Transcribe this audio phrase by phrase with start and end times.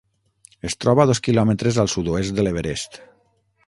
[0.69, 3.03] Es troba a dos quilòmetres al sud-oest de l'Everest.